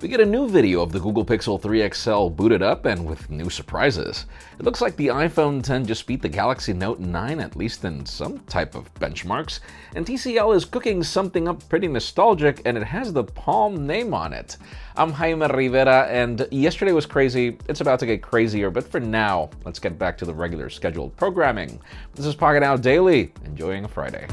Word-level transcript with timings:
We 0.00 0.08
get 0.08 0.20
a 0.20 0.24
new 0.24 0.48
video 0.48 0.80
of 0.80 0.92
the 0.92 0.98
Google 0.98 1.26
Pixel 1.26 1.60
3 1.60 1.90
XL 1.90 2.28
booted 2.28 2.62
up 2.62 2.86
and 2.86 3.04
with 3.04 3.28
new 3.28 3.50
surprises. 3.50 4.24
It 4.58 4.64
looks 4.64 4.80
like 4.80 4.96
the 4.96 5.08
iPhone 5.08 5.62
10 5.62 5.84
just 5.84 6.06
beat 6.06 6.22
the 6.22 6.28
Galaxy 6.28 6.72
Note 6.72 7.00
9, 7.00 7.38
at 7.38 7.54
least 7.54 7.84
in 7.84 8.06
some 8.06 8.38
type 8.40 8.74
of 8.74 8.92
benchmarks, 8.94 9.60
and 9.94 10.06
TCL 10.06 10.56
is 10.56 10.64
cooking 10.64 11.02
something 11.02 11.48
up 11.48 11.68
pretty 11.68 11.86
nostalgic 11.86 12.62
and 12.64 12.78
it 12.78 12.82
has 12.82 13.12
the 13.12 13.24
Palm 13.24 13.86
name 13.86 14.14
on 14.14 14.32
it. 14.32 14.56
I'm 14.96 15.12
Jaime 15.12 15.46
Rivera, 15.46 16.06
and 16.08 16.48
yesterday 16.50 16.92
was 16.92 17.04
crazy. 17.04 17.58
It's 17.68 17.82
about 17.82 17.98
to 18.00 18.06
get 18.06 18.22
crazier, 18.22 18.70
but 18.70 18.84
for 18.84 19.00
now, 19.00 19.50
let's 19.66 19.78
get 19.78 19.98
back 19.98 20.16
to 20.18 20.24
the 20.24 20.32
regular 20.32 20.70
scheduled 20.70 21.14
programming. 21.16 21.78
This 22.14 22.24
is 22.24 22.34
Pocket 22.34 22.62
Pocketnow 22.62 22.80
Daily, 22.80 23.34
enjoying 23.44 23.84
a 23.84 23.88
Friday. 23.88 24.26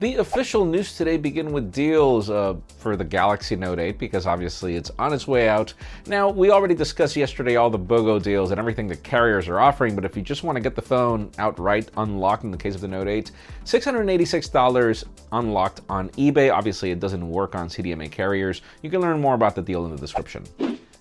The 0.00 0.16
official 0.16 0.64
news 0.64 0.96
today 0.96 1.16
begin 1.16 1.52
with 1.52 1.70
deals 1.70 2.28
uh, 2.28 2.56
for 2.78 2.96
the 2.96 3.04
Galaxy 3.04 3.54
Note 3.54 3.78
8 3.78 3.96
because 3.96 4.26
obviously 4.26 4.74
it's 4.74 4.90
on 4.98 5.12
its 5.12 5.28
way 5.28 5.48
out. 5.48 5.72
Now, 6.08 6.28
we 6.28 6.50
already 6.50 6.74
discussed 6.74 7.14
yesterday 7.14 7.54
all 7.54 7.70
the 7.70 7.78
BOGO 7.78 8.20
deals 8.20 8.50
and 8.50 8.58
everything 8.58 8.88
the 8.88 8.96
carriers 8.96 9.46
are 9.46 9.60
offering, 9.60 9.94
but 9.94 10.04
if 10.04 10.16
you 10.16 10.22
just 10.22 10.42
want 10.42 10.56
to 10.56 10.60
get 10.60 10.74
the 10.74 10.82
phone 10.82 11.30
outright 11.38 11.92
unlocked 11.96 12.42
in 12.42 12.50
the 12.50 12.56
case 12.56 12.74
of 12.74 12.80
the 12.80 12.88
Note 12.88 13.06
8, 13.06 13.30
$686 13.64 15.04
unlocked 15.30 15.80
on 15.88 16.08
eBay. 16.10 16.52
Obviously, 16.52 16.90
it 16.90 16.98
doesn't 16.98 17.26
work 17.30 17.54
on 17.54 17.68
CDMA 17.68 18.10
carriers. 18.10 18.62
You 18.82 18.90
can 18.90 19.00
learn 19.00 19.20
more 19.20 19.34
about 19.34 19.54
the 19.54 19.62
deal 19.62 19.84
in 19.84 19.92
the 19.92 19.98
description. 19.98 20.44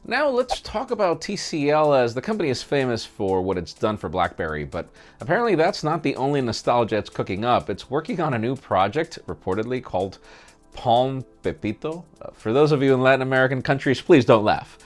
Now 0.05 0.27
let's 0.27 0.59
talk 0.59 0.91
about 0.91 1.21
TCL 1.21 1.98
as 1.98 2.13
the 2.13 2.21
company 2.21 2.49
is 2.49 2.62
famous 2.62 3.05
for 3.05 3.41
what 3.41 3.57
it's 3.57 3.71
done 3.71 3.95
for 3.95 4.09
BlackBerry, 4.09 4.66
but 4.66 4.89
apparently 5.21 5.55
that's 5.55 5.81
not 5.81 6.03
the 6.03 6.17
only 6.17 6.41
nostalgia 6.41 6.98
it's 6.98 7.09
cooking 7.09 7.45
up. 7.45 7.70
It's 7.70 7.89
working 7.89 8.20
on 8.20 8.34
a 8.34 8.38
new 8.38 8.57
project, 8.57 9.17
reportedly 9.27 9.81
called 9.81 10.17
Palm 10.73 11.23
Pepito. 11.41 12.03
Uh, 12.21 12.31
for 12.34 12.52
those 12.52 12.73
of 12.73 12.84
you 12.84 12.93
in 12.93 13.02
Latin 13.02 13.21
American 13.21 13.62
countries, 13.62 14.02
please 14.02 14.26
don't 14.26 14.43
laugh. 14.43 14.77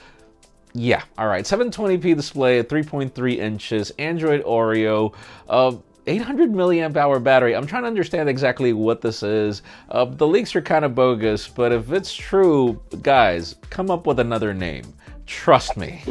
Yeah, 0.72 1.02
all 1.16 1.26
right. 1.26 1.44
720p 1.44 2.14
display 2.14 2.60
at 2.60 2.68
3.3 2.68 3.38
inches, 3.38 3.90
Android 3.98 4.44
Oreo. 4.44 5.14
Uh, 5.48 5.74
800 6.06 6.52
milliamp 6.52 6.96
hour 6.96 7.18
battery. 7.18 7.54
I'm 7.54 7.66
trying 7.66 7.82
to 7.82 7.88
understand 7.88 8.28
exactly 8.28 8.72
what 8.72 9.00
this 9.00 9.22
is. 9.22 9.62
Uh, 9.90 10.04
the 10.06 10.26
leaks 10.26 10.56
are 10.56 10.62
kind 10.62 10.84
of 10.84 10.94
bogus, 10.94 11.48
but 11.48 11.72
if 11.72 11.92
it's 11.92 12.14
true, 12.14 12.80
guys, 13.02 13.56
come 13.68 13.90
up 13.90 14.06
with 14.06 14.20
another 14.20 14.54
name. 14.54 14.84
Trust 15.28 15.76
me. 15.76 16.02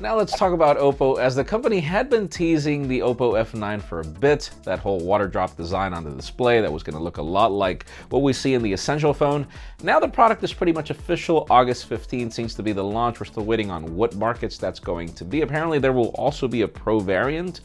Now 0.00 0.16
let's 0.16 0.36
talk 0.36 0.54
about 0.54 0.78
Oppo, 0.78 1.20
as 1.20 1.36
the 1.36 1.44
company 1.44 1.78
had 1.78 2.08
been 2.08 2.26
teasing 2.26 2.88
the 2.88 3.00
Oppo 3.00 3.34
F9 3.34 3.82
for 3.82 4.00
a 4.00 4.04
bit, 4.04 4.50
that 4.64 4.78
whole 4.78 4.98
water 4.98 5.28
drop 5.28 5.58
design 5.58 5.92
on 5.92 6.04
the 6.04 6.10
display 6.10 6.62
that 6.62 6.72
was 6.72 6.82
going 6.82 6.96
to 6.96 7.02
look 7.02 7.18
a 7.18 7.22
lot 7.22 7.52
like 7.52 7.84
what 8.08 8.22
we 8.22 8.32
see 8.32 8.54
in 8.54 8.62
the 8.62 8.72
Essential 8.72 9.12
phone. 9.12 9.46
Now 9.82 10.00
the 10.00 10.08
product 10.08 10.42
is 10.42 10.54
pretty 10.54 10.72
much 10.72 10.88
official. 10.88 11.46
August 11.50 11.84
15 11.84 12.30
seems 12.30 12.54
to 12.54 12.62
be 12.62 12.72
the 12.72 12.82
launch. 12.82 13.20
We're 13.20 13.26
still 13.26 13.44
waiting 13.44 13.70
on 13.70 13.94
what 13.94 14.16
markets 14.16 14.56
that's 14.56 14.80
going 14.80 15.12
to 15.12 15.24
be. 15.24 15.42
Apparently 15.42 15.78
there 15.78 15.92
will 15.92 16.08
also 16.14 16.48
be 16.48 16.62
a 16.62 16.68
Pro 16.68 16.98
variant, 16.98 17.60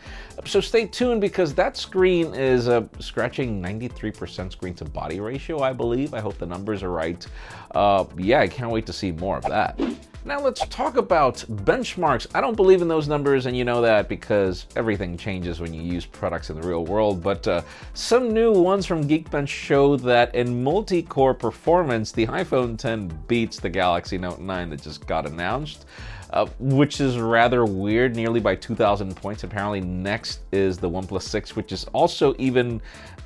so 0.46 0.60
stay 0.60 0.86
tuned 0.86 1.22
because 1.22 1.54
that 1.56 1.78
screen 1.78 2.36
is 2.36 2.68
a 2.68 2.88
scratching 3.00 3.64
93% 3.64 4.52
screen 4.52 4.74
to 4.74 4.84
body 4.84 5.22
ratio, 5.22 5.62
I 5.62 5.72
believe. 5.72 6.14
I 6.14 6.20
hope 6.20 6.38
the 6.38 6.46
numbers 6.46 6.84
are 6.84 6.92
right. 6.92 7.26
Uh, 7.74 8.04
yeah, 8.18 8.42
I 8.42 8.48
can't 8.48 8.72
wait 8.72 8.86
to 8.88 8.94
see 8.94 9.14
more 9.14 9.38
of 9.38 9.46
that. 9.46 9.80
Now 10.26 10.42
let's 10.42 10.66
talk 10.68 10.98
about 10.98 11.38
benchmarks. 11.48 12.28
I 12.36 12.42
don't 12.42 12.56
believe 12.56 12.82
in 12.82 12.88
those 12.88 13.08
numbers, 13.08 13.46
and 13.46 13.56
you 13.56 13.64
know 13.64 13.82
that 13.82 14.10
because 14.10 14.66
everything 14.76 15.16
changes 15.16 15.60
when 15.60 15.74
you 15.74 15.82
use 15.82 16.06
products 16.06 16.50
in 16.50 16.60
the 16.60 16.68
real 16.68 16.86
world. 16.86 17.24
But 17.24 17.48
uh, 17.48 17.62
some 17.94 18.34
new 18.34 18.52
ones 18.52 18.86
from 18.86 19.08
Geekbench 19.08 19.48
show 19.48 19.96
that 19.98 20.36
in 20.36 20.64
multi 20.64 21.02
core 21.02 21.34
performance, 21.34 22.12
the 22.12 22.28
iPhone 22.28 22.78
10 22.78 23.08
beats 23.28 23.60
the 23.60 23.70
Galaxy 23.70 24.18
Note 24.18 24.40
9 24.40 24.70
that 24.70 24.82
just 24.82 25.06
got 25.08 25.26
announced. 25.26 25.86
Uh, 26.30 26.46
which 26.60 27.00
is 27.00 27.18
rather 27.18 27.64
weird, 27.64 28.14
nearly 28.14 28.42
by 28.42 28.54
2,000 28.54 29.16
points. 29.16 29.46
Apparently, 29.46 29.80
next 29.80 30.42
is 30.52 30.78
the 30.78 30.90
OnePlus 30.90 31.22
6, 31.22 31.56
which 31.56 31.72
is 31.72 31.86
also 31.94 32.36
even, 32.38 32.82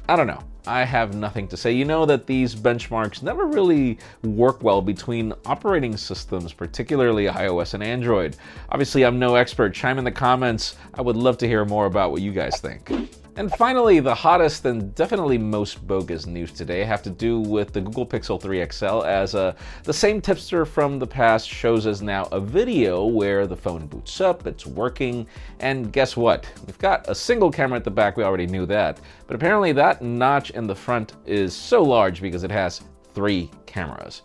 I 0.08 0.16
don't 0.16 0.28
know, 0.28 0.44
I 0.68 0.84
have 0.84 1.16
nothing 1.16 1.48
to 1.48 1.58
say. 1.58 1.72
You 1.72 1.86
know 1.86 2.06
that 2.06 2.28
these 2.28 2.54
benchmarks 2.54 3.24
never 3.24 3.46
really 3.46 3.98
work 4.24 4.62
well 4.62 4.82
between 4.82 5.34
operating 5.46 5.98
systems, 5.98 6.54
particularly 6.54 6.81
iOS 6.86 7.74
and 7.74 7.84
Android. 7.84 8.36
Obviously, 8.69 9.03
I'm 9.03 9.19
no 9.19 9.36
expert. 9.36 9.74
Chime 9.74 9.97
in 9.97 10.03
the 10.03 10.12
comments. 10.12 10.75
I 10.94 11.02
would 11.02 11.18
love 11.18 11.38
to 11.40 11.47
hear 11.47 11.66
more 11.66 11.86
about 11.86 12.12
what 12.12 12.22
you 12.22 12.31
guys 12.31 12.59
think. 12.59 12.92
And 13.38 13.50
finally, 13.53 14.02
the 14.02 14.14
hottest 14.14 14.66
and 14.66 14.94
definitely 14.94 15.38
most 15.38 15.88
bogus 15.88 16.25
news 16.25 16.52
today 16.52 16.84
have 16.84 17.02
to 17.03 17.09
do 17.09 17.40
with 17.40 17.72
the 17.72 17.80
Google 17.80 18.06
Pixel 18.06 18.40
3 18.40 18.66
XL, 18.70 19.03
as 19.03 19.36
uh, 19.36 19.56
the 19.84 19.94
same 19.94 20.20
tipster 20.20 20.66
from 20.66 21.00
the 21.00 21.08
past 21.08 21.47
shows 21.47 21.88
us 21.88 22.02
now 22.02 22.25
a 22.34 22.41
video 22.41 23.06
where 23.06 23.47
the 23.47 23.56
phone 23.56 23.88
boots 23.88 24.20
up, 24.20 24.46
it's 24.46 24.68
working, 24.68 25.25
and 25.62 25.94
guess 25.94 26.18
what? 26.18 26.46
We've 26.68 26.78
got 26.78 27.08
a 27.09 27.16
single 27.16 27.50
camera 27.50 27.78
at 27.78 27.86
the 27.86 27.91
back, 27.91 28.18
we 28.18 28.25
already 28.25 28.47
knew 28.47 28.66
that, 28.66 29.00
but 29.28 29.36
apparently 29.36 29.72
that 29.72 30.02
notch 30.02 30.50
in 30.52 30.68
the 30.68 30.75
front 30.75 31.14
is 31.25 31.56
so 31.56 31.81
large 31.81 32.22
because 32.22 32.44
it 32.44 32.52
has 32.52 32.81
three 33.14 33.50
cameras 33.66 34.24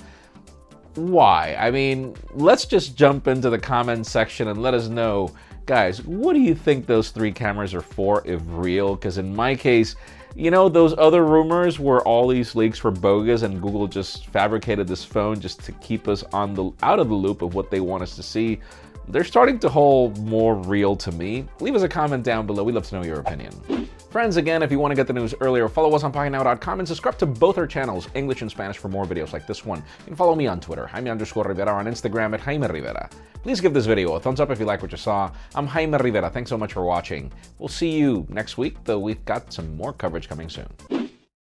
why? 0.96 1.56
I 1.58 1.70
mean, 1.70 2.14
let's 2.32 2.64
just 2.64 2.96
jump 2.96 3.28
into 3.28 3.50
the 3.50 3.58
comments 3.58 4.10
section 4.10 4.48
and 4.48 4.62
let 4.62 4.74
us 4.74 4.88
know 4.88 5.30
guys, 5.66 6.02
what 6.04 6.32
do 6.32 6.40
you 6.40 6.54
think 6.54 6.86
those 6.86 7.10
three 7.10 7.32
cameras 7.32 7.74
are 7.74 7.82
for 7.82 8.22
if 8.24 8.40
real? 8.46 8.94
Because 8.94 9.18
in 9.18 9.34
my 9.34 9.54
case, 9.54 9.96
you 10.36 10.50
know, 10.50 10.68
those 10.68 10.94
other 10.96 11.24
rumors 11.24 11.78
where 11.78 12.00
all 12.02 12.28
these 12.28 12.54
leaks 12.54 12.84
were 12.84 12.90
bogus 12.90 13.42
and 13.42 13.60
Google 13.60 13.88
just 13.88 14.26
fabricated 14.26 14.86
this 14.86 15.04
phone 15.04 15.40
just 15.40 15.64
to 15.64 15.72
keep 15.72 16.08
us 16.08 16.22
on 16.32 16.54
the 16.54 16.70
out 16.82 17.00
of 17.00 17.08
the 17.08 17.14
loop 17.14 17.42
of 17.42 17.54
what 17.54 17.70
they 17.70 17.80
want 17.80 18.02
us 18.02 18.14
to 18.16 18.22
see. 18.22 18.60
They're 19.08 19.24
starting 19.24 19.58
to 19.60 19.68
hold 19.68 20.18
more 20.24 20.54
real 20.54 20.94
to 20.96 21.12
me. 21.12 21.46
Leave 21.60 21.74
us 21.74 21.82
a 21.82 21.88
comment 21.88 22.22
down 22.22 22.46
below. 22.46 22.64
We'd 22.64 22.74
love 22.74 22.86
to 22.88 22.96
know 22.96 23.04
your 23.04 23.20
opinion. 23.20 23.50
Friends, 24.16 24.38
again, 24.38 24.62
if 24.62 24.70
you 24.70 24.78
want 24.78 24.92
to 24.92 24.94
get 24.94 25.06
the 25.06 25.12
news 25.12 25.34
earlier, 25.42 25.68
follow 25.68 25.94
us 25.94 26.02
on 26.02 26.10
PocketNow.com 26.10 26.78
and 26.78 26.88
subscribe 26.88 27.18
to 27.18 27.26
both 27.26 27.58
our 27.58 27.66
channels, 27.66 28.08
English 28.14 28.40
and 28.40 28.50
Spanish, 28.50 28.78
for 28.78 28.88
more 28.88 29.04
videos 29.04 29.34
like 29.34 29.46
this 29.46 29.62
one. 29.62 29.80
You 29.80 30.06
can 30.06 30.16
follow 30.16 30.34
me 30.34 30.46
on 30.46 30.58
Twitter, 30.58 30.86
Jaime 30.86 31.10
underscore 31.10 31.44
Rivera, 31.44 31.70
on 31.70 31.84
Instagram 31.84 32.32
at 32.32 32.40
Jaime 32.40 32.66
Rivera. 32.66 33.10
Please 33.42 33.60
give 33.60 33.74
this 33.74 33.84
video 33.84 34.14
a 34.14 34.20
thumbs 34.20 34.40
up 34.40 34.48
if 34.48 34.58
you 34.58 34.64
like 34.64 34.80
what 34.80 34.90
you 34.90 34.96
saw. 34.96 35.30
I'm 35.54 35.66
Jaime 35.66 35.98
Rivera. 35.98 36.30
Thanks 36.30 36.48
so 36.48 36.56
much 36.56 36.72
for 36.72 36.82
watching. 36.82 37.30
We'll 37.58 37.68
see 37.68 37.90
you 37.90 38.26
next 38.30 38.56
week, 38.56 38.82
though 38.84 39.00
we've 39.00 39.22
got 39.26 39.52
some 39.52 39.76
more 39.76 39.92
coverage 39.92 40.30
coming 40.30 40.48
soon. 40.48 40.95